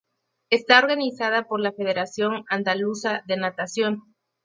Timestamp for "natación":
3.37-4.15